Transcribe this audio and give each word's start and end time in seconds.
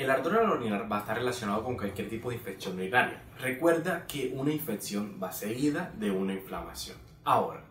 El 0.00 0.08
ardor 0.08 0.38
al 0.38 0.50
orinar 0.50 0.90
va 0.90 0.96
a 0.96 1.00
estar 1.00 1.18
relacionado 1.18 1.62
con 1.62 1.76
cualquier 1.76 2.08
tipo 2.08 2.30
de 2.30 2.36
infección 2.36 2.76
urinaria. 2.76 3.22
Recuerda 3.38 4.06
que 4.06 4.32
una 4.34 4.50
infección 4.50 5.20
va 5.22 5.30
seguida 5.30 5.92
de 5.98 6.10
una 6.10 6.32
inflamación. 6.32 6.96
Ahora, 7.22 7.64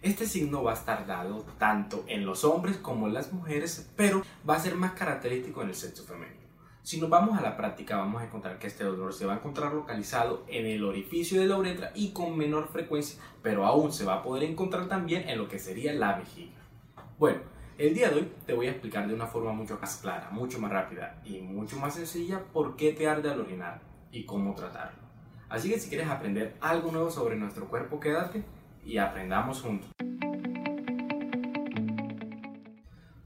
este 0.00 0.24
signo 0.24 0.62
va 0.62 0.70
a 0.70 0.74
estar 0.74 1.04
dado 1.04 1.44
tanto 1.58 2.04
en 2.06 2.24
los 2.26 2.44
hombres 2.44 2.76
como 2.76 3.08
en 3.08 3.14
las 3.14 3.32
mujeres, 3.32 3.90
pero 3.96 4.22
va 4.48 4.54
a 4.54 4.60
ser 4.60 4.76
más 4.76 4.92
característico 4.92 5.62
en 5.62 5.70
el 5.70 5.74
sexo 5.74 6.04
femenino. 6.04 6.46
Si 6.84 7.00
nos 7.00 7.10
vamos 7.10 7.36
a 7.36 7.42
la 7.42 7.56
práctica, 7.56 7.96
vamos 7.96 8.22
a 8.22 8.26
encontrar 8.26 8.60
que 8.60 8.68
este 8.68 8.84
dolor 8.84 9.12
se 9.12 9.26
va 9.26 9.32
a 9.32 9.38
encontrar 9.38 9.72
localizado 9.72 10.44
en 10.46 10.66
el 10.66 10.84
orificio 10.84 11.40
de 11.40 11.48
la 11.48 11.56
uretra 11.56 11.90
y 11.96 12.12
con 12.12 12.38
menor 12.38 12.68
frecuencia, 12.68 13.20
pero 13.42 13.66
aún 13.66 13.92
se 13.92 14.04
va 14.04 14.14
a 14.14 14.22
poder 14.22 14.44
encontrar 14.44 14.86
también 14.86 15.28
en 15.28 15.38
lo 15.38 15.48
que 15.48 15.58
sería 15.58 15.92
la 15.92 16.18
vejiga. 16.18 16.54
Bueno, 17.18 17.40
el 17.76 17.92
día 17.92 18.08
de 18.08 18.16
hoy 18.16 18.32
te 18.46 18.52
voy 18.52 18.68
a 18.68 18.70
explicar 18.70 19.08
de 19.08 19.14
una 19.14 19.26
forma 19.26 19.52
mucho 19.52 19.78
más 19.80 19.96
clara, 19.96 20.30
mucho 20.30 20.60
más 20.60 20.70
rápida 20.70 21.20
y 21.24 21.40
mucho 21.40 21.76
más 21.78 21.94
sencilla 21.94 22.40
por 22.52 22.76
qué 22.76 22.92
te 22.92 23.08
arde 23.08 23.30
al 23.30 23.40
orinar 23.40 23.80
y 24.12 24.24
cómo 24.24 24.54
tratarlo. 24.54 25.02
Así 25.48 25.70
que 25.70 25.78
si 25.78 25.88
quieres 25.88 26.08
aprender 26.08 26.54
algo 26.60 26.92
nuevo 26.92 27.10
sobre 27.10 27.36
nuestro 27.36 27.68
cuerpo, 27.68 27.98
quédate 27.98 28.44
y 28.84 28.98
aprendamos 28.98 29.60
juntos. 29.60 29.90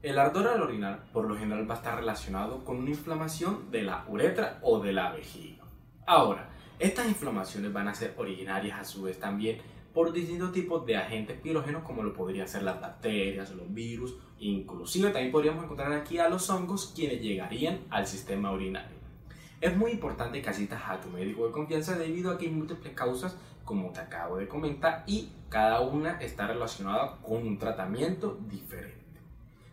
El 0.01 0.17
ardor 0.17 0.47
al 0.47 0.61
orinar 0.61 1.03
por 1.13 1.25
lo 1.25 1.37
general 1.37 1.69
va 1.69 1.75
a 1.75 1.77
estar 1.77 1.99
relacionado 1.99 2.65
con 2.65 2.77
una 2.77 2.89
inflamación 2.89 3.69
de 3.69 3.83
la 3.83 4.05
uretra 4.07 4.57
o 4.63 4.79
de 4.79 4.93
la 4.93 5.11
vejiga. 5.11 5.63
Ahora, 6.07 6.49
estas 6.79 7.07
inflamaciones 7.07 7.71
van 7.71 7.89
a 7.89 7.93
ser 7.93 8.15
originarias 8.17 8.79
a 8.79 8.85
su 8.85 9.03
vez 9.03 9.19
también 9.19 9.59
por 9.93 10.11
distintos 10.11 10.51
tipos 10.51 10.85
de 10.85 10.97
agentes 10.97 11.39
pirógenos 11.39 11.83
como 11.83 12.03
lo 12.03 12.13
podrían 12.13 12.47
ser 12.47 12.63
las 12.63 12.79
bacterias, 12.79 13.51
los 13.51 13.73
virus, 13.73 14.15
inclusive 14.39 15.09
también 15.09 15.31
podríamos 15.31 15.63
encontrar 15.63 15.91
aquí 15.93 16.19
a 16.19 16.29
los 16.29 16.49
hongos 16.49 16.93
quienes 16.95 17.21
llegarían 17.21 17.79
al 17.89 18.07
sistema 18.07 18.51
urinario. 18.51 18.97
Es 19.61 19.75
muy 19.75 19.91
importante 19.91 20.41
que 20.41 20.49
asistas 20.49 20.81
a 20.87 21.01
tu 21.01 21.09
médico 21.09 21.45
de 21.45 21.51
confianza 21.51 21.97
debido 21.97 22.31
a 22.31 22.37
que 22.37 22.45
hay 22.45 22.51
múltiples 22.51 22.93
causas 22.93 23.35
como 23.65 23.91
te 23.91 23.99
acabo 23.99 24.37
de 24.37 24.47
comentar 24.47 25.03
y 25.05 25.29
cada 25.49 25.81
una 25.81 26.19
está 26.21 26.47
relacionada 26.47 27.17
con 27.21 27.45
un 27.45 27.57
tratamiento 27.57 28.39
diferente. 28.49 28.99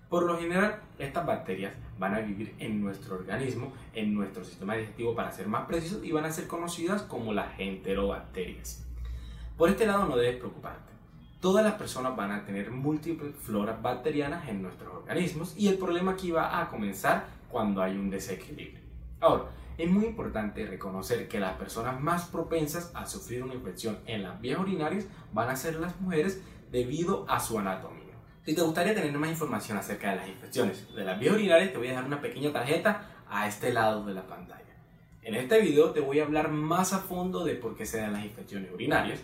Por 0.08 0.24
lo 0.24 0.38
general, 0.38 0.80
estas 0.98 1.26
bacterias 1.26 1.72
van 1.98 2.14
a 2.14 2.20
vivir 2.20 2.54
en 2.58 2.80
nuestro 2.80 3.16
organismo, 3.16 3.72
en 3.92 4.14
nuestro 4.14 4.44
sistema 4.44 4.74
digestivo 4.74 5.14
para 5.14 5.32
ser 5.32 5.48
más 5.48 5.66
precisos 5.66 6.04
y 6.04 6.12
van 6.12 6.24
a 6.24 6.30
ser 6.30 6.46
conocidas 6.46 7.02
como 7.02 7.32
las 7.32 7.58
enterobacterias. 7.58 8.85
Por 9.56 9.70
este 9.70 9.86
lado 9.86 10.04
no 10.04 10.16
debes 10.16 10.36
preocuparte. 10.36 10.92
Todas 11.40 11.64
las 11.64 11.74
personas 11.74 12.14
van 12.14 12.30
a 12.30 12.44
tener 12.44 12.70
múltiples 12.70 13.34
floras 13.36 13.80
bacterianas 13.80 14.46
en 14.50 14.60
nuestros 14.60 14.92
organismos 14.92 15.54
y 15.56 15.68
el 15.68 15.78
problema 15.78 16.12
aquí 16.12 16.30
va 16.30 16.60
a 16.60 16.68
comenzar 16.68 17.24
cuando 17.50 17.82
hay 17.82 17.96
un 17.96 18.10
desequilibrio. 18.10 18.84
Ahora, 19.18 19.44
es 19.78 19.90
muy 19.90 20.04
importante 20.04 20.66
reconocer 20.66 21.26
que 21.26 21.40
las 21.40 21.56
personas 21.56 21.98
más 21.98 22.26
propensas 22.26 22.90
a 22.94 23.06
sufrir 23.06 23.42
una 23.42 23.54
infección 23.54 23.98
en 24.06 24.24
las 24.24 24.38
vías 24.42 24.58
urinarias 24.58 25.06
van 25.32 25.48
a 25.48 25.56
ser 25.56 25.76
las 25.76 25.98
mujeres 26.02 26.42
debido 26.70 27.24
a 27.26 27.40
su 27.40 27.58
anatomía. 27.58 28.14
Si 28.44 28.54
te 28.54 28.60
gustaría 28.60 28.94
tener 28.94 29.12
más 29.12 29.30
información 29.30 29.78
acerca 29.78 30.10
de 30.10 30.16
las 30.16 30.28
infecciones 30.28 30.94
de 30.94 31.04
las 31.04 31.18
vías 31.18 31.34
urinarias, 31.34 31.72
te 31.72 31.78
voy 31.78 31.86
a 31.86 31.90
dejar 31.90 32.04
una 32.04 32.20
pequeña 32.20 32.52
tarjeta 32.52 33.10
a 33.28 33.48
este 33.48 33.72
lado 33.72 34.04
de 34.04 34.12
la 34.12 34.26
pantalla. 34.26 34.64
En 35.22 35.34
este 35.34 35.60
video 35.60 35.92
te 35.92 36.00
voy 36.00 36.20
a 36.20 36.24
hablar 36.24 36.50
más 36.50 36.92
a 36.92 36.98
fondo 36.98 37.42
de 37.44 37.54
por 37.54 37.74
qué 37.74 37.86
se 37.86 37.98
dan 37.98 38.12
las 38.12 38.24
infecciones 38.24 38.70
urinarias, 38.72 39.20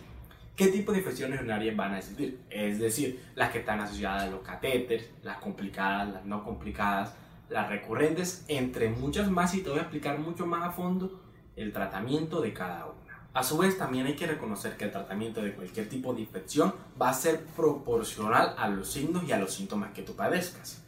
qué 0.55 0.67
tipo 0.67 0.91
de 0.91 0.99
infecciones 0.99 1.39
urinarias 1.39 1.75
van 1.75 1.93
a 1.93 1.99
existir, 1.99 2.39
es 2.49 2.79
decir, 2.79 3.23
las 3.35 3.51
que 3.51 3.59
están 3.59 3.79
asociadas 3.79 4.23
a 4.23 4.27
los 4.27 4.41
catéteres, 4.41 5.09
las 5.23 5.37
complicadas, 5.37 6.13
las 6.13 6.25
no 6.25 6.43
complicadas, 6.43 7.15
las 7.49 7.69
recurrentes, 7.69 8.45
entre 8.47 8.89
muchas 8.89 9.29
más 9.29 9.53
y 9.55 9.61
te 9.61 9.69
voy 9.69 9.79
a 9.79 9.83
explicar 9.83 10.19
mucho 10.19 10.45
más 10.45 10.63
a 10.63 10.71
fondo 10.71 11.21
el 11.55 11.71
tratamiento 11.71 12.41
de 12.41 12.53
cada 12.53 12.85
una. 12.85 13.03
A 13.33 13.43
su 13.43 13.57
vez, 13.57 13.77
también 13.77 14.05
hay 14.05 14.15
que 14.15 14.27
reconocer 14.27 14.77
que 14.77 14.85
el 14.85 14.91
tratamiento 14.91 15.41
de 15.41 15.53
cualquier 15.53 15.89
tipo 15.89 16.13
de 16.13 16.21
infección 16.21 16.73
va 17.01 17.09
a 17.09 17.13
ser 17.13 17.43
proporcional 17.55 18.53
a 18.57 18.67
los 18.67 18.91
signos 18.91 19.23
y 19.23 19.31
a 19.31 19.39
los 19.39 19.53
síntomas 19.53 19.91
que 19.91 20.03
tú 20.03 20.15
padezcas. 20.15 20.83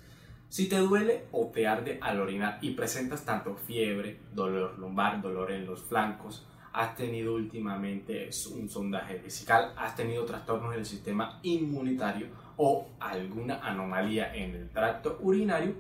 Si 0.48 0.70
te 0.70 0.78
duele 0.78 1.26
o 1.32 1.48
te 1.48 1.68
arde 1.68 1.98
al 2.02 2.22
orinar 2.22 2.60
y 2.62 2.72
presentas 2.72 3.26
tanto 3.26 3.56
fiebre, 3.56 4.20
dolor 4.34 4.78
lumbar, 4.78 5.22
dolor 5.22 5.52
en 5.52 5.66
los 5.66 5.82
flancos, 5.84 6.46
has 6.76 6.96
tenido 6.96 7.36
últimamente 7.36 8.30
un 8.54 8.70
sondaje 8.70 9.18
vesical, 9.18 9.74
has 9.78 9.96
tenido 9.96 10.26
trastornos 10.26 10.74
en 10.74 10.80
el 10.80 10.86
sistema 10.86 11.40
inmunitario 11.44 12.28
o 12.58 12.88
alguna 13.00 13.60
anomalía 13.68 14.36
en 14.36 14.56
el 14.56 14.70
tracto 14.70 15.18
urinario, 15.22 15.74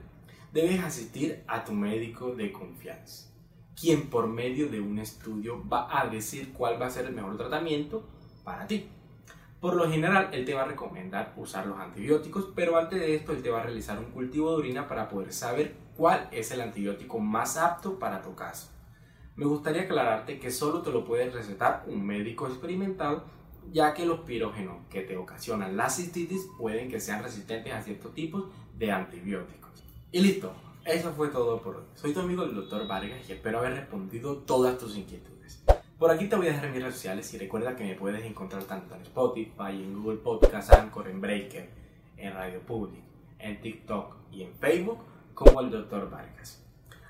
debes 0.51 0.83
asistir 0.83 1.43
a 1.47 1.63
tu 1.63 1.73
médico 1.73 2.33
de 2.33 2.51
confianza 2.51 3.35
quien 3.75 4.09
por 4.09 4.27
medio 4.27 4.69
de 4.69 4.79
un 4.79 4.99
estudio 4.99 5.61
va 5.67 5.87
a 5.99 6.07
decir 6.07 6.53
cuál 6.53 6.81
va 6.81 6.87
a 6.87 6.89
ser 6.89 7.05
el 7.05 7.13
mejor 7.13 7.37
tratamiento 7.37 8.07
para 8.43 8.65
ti. 8.65 8.89
Por 9.59 9.75
lo 9.75 9.89
general, 9.89 10.29
él 10.31 10.45
te 10.45 10.53
va 10.53 10.61
a 10.61 10.67
recomendar 10.67 11.33
usar 11.37 11.65
los 11.65 11.79
antibióticos, 11.79 12.51
pero 12.55 12.77
antes 12.77 12.99
de 12.99 13.15
esto, 13.15 13.31
él 13.31 13.41
te 13.41 13.49
va 13.49 13.59
a 13.59 13.63
realizar 13.63 13.99
un 13.99 14.11
cultivo 14.11 14.51
de 14.51 14.57
orina 14.57 14.87
para 14.87 15.09
poder 15.09 15.33
saber 15.33 15.75
cuál 15.97 16.29
es 16.31 16.51
el 16.51 16.61
antibiótico 16.61 17.19
más 17.19 17.57
apto 17.57 17.97
para 17.99 18.21
tu 18.21 18.35
caso. 18.35 18.74
Me 19.35 19.45
gustaría 19.45 19.81
aclararte 19.81 20.39
que 20.39 20.49
solo 20.49 20.81
te 20.81 20.91
lo 20.91 21.03
puede 21.03 21.29
recetar 21.29 21.83
un 21.87 22.05
médico 22.05 22.47
experimentado, 22.47 23.25
ya 23.73 23.93
que 23.93 24.05
los 24.05 24.21
pirógenos 24.21 24.77
que 24.89 25.01
te 25.01 25.17
ocasionan 25.17 25.75
la 25.75 25.89
cistitis 25.89 26.47
pueden 26.57 26.89
que 26.89 27.01
sean 27.01 27.21
resistentes 27.21 27.73
a 27.73 27.81
ciertos 27.81 28.13
tipos 28.13 28.45
de 28.77 28.93
antibióticos. 28.93 29.83
Y 30.13 30.21
listo, 30.21 30.53
eso 30.85 31.11
fue 31.11 31.27
todo 31.27 31.61
por 31.61 31.75
hoy. 31.75 31.83
Soy 31.95 32.13
tu 32.13 32.21
amigo 32.21 32.43
el 32.43 32.55
Dr. 32.55 32.87
Vargas 32.87 33.27
y 33.27 33.33
espero 33.33 33.59
haber 33.59 33.73
respondido 33.73 34.37
todas 34.37 34.77
tus 34.77 34.95
inquietudes. 34.95 35.65
Por 35.99 36.11
aquí 36.11 36.29
te 36.29 36.37
voy 36.37 36.47
a 36.47 36.51
dejar 36.51 36.71
mis 36.71 36.81
redes 36.81 36.95
sociales 36.95 37.33
y 37.33 37.37
recuerda 37.37 37.75
que 37.75 37.83
me 37.83 37.95
puedes 37.95 38.23
encontrar 38.23 38.63
tanto 38.63 38.95
en 38.95 39.01
Spotify, 39.01 39.71
en 39.71 40.01
Google 40.01 40.19
Podcast, 40.19 40.71
Anchor, 40.71 41.09
en 41.09 41.19
Breaker, 41.19 41.69
en 42.15 42.33
Radio 42.33 42.61
Public, 42.61 43.03
en 43.39 43.59
TikTok 43.59 44.15
y 44.31 44.43
en 44.43 44.53
Facebook 44.53 44.99
como 45.33 45.59
el 45.59 45.71
Dr. 45.71 46.09
Vargas. 46.09 46.64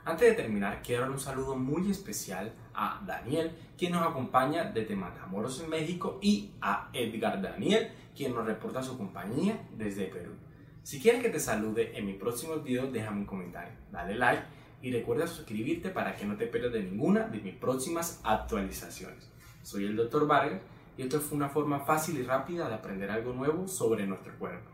Antes 0.08 0.30
de 0.30 0.36
terminar, 0.36 0.84
quiero 0.84 1.02
dar 1.02 1.10
un 1.10 1.20
saludo 1.20 1.56
muy 1.56 1.90
especial 1.90 2.54
a 2.76 3.02
Daniel, 3.08 3.52
quien 3.76 3.92
nos 3.92 4.06
acompaña 4.06 4.66
desde 4.66 4.96
Matamoros 4.96 5.60
en 5.62 5.70
México, 5.72 6.20
y 6.22 6.52
a 6.62 6.90
Edgar 6.94 7.42
Daniel, 7.42 7.90
quien 8.16 8.36
nos 8.36 8.46
reporta 8.46 8.84
su 8.84 9.00
compañía 9.00 9.68
desde 9.76 10.06
Perú. 10.06 10.34
Si 10.84 11.02
quieres 11.02 11.24
que 11.24 11.30
te 11.30 11.40
salude 11.40 11.98
en 11.98 12.06
mis 12.06 12.18
próximos 12.18 12.64
videos, 12.64 12.94
déjame 12.94 13.22
un 13.22 13.26
comentario, 13.26 13.74
dale 13.92 14.14
like 14.14 14.44
y 14.84 14.92
recuerda 14.92 15.26
suscribirte 15.26 15.90
para 15.90 16.16
que 16.16 16.26
no 16.26 16.38
te 16.38 16.46
pierdas 16.46 16.74
de 16.74 16.84
ninguna 16.84 17.22
de 17.22 17.40
mis 17.40 17.56
próximas 17.56 18.22
actualizaciones. 18.24 19.28
Soy 19.64 19.86
el 19.86 19.96
Dr. 19.96 20.28
Vargas 20.28 20.62
y 21.00 21.02
esto 21.02 21.20
fue 21.20 21.36
una 21.36 21.50
forma 21.50 21.80
fácil 21.80 22.20
y 22.20 22.24
rápida 22.24 22.70
de 22.70 22.76
aprender 22.76 23.10
algo 23.10 23.34
nuevo 23.34 23.68
sobre 23.68 24.06
nuestro 24.06 24.38
cuerpo. 24.38 24.70